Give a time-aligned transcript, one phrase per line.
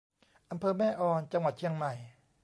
[0.51, 1.93] อำเภอแม่ออน จังหวัดเชียงใหม่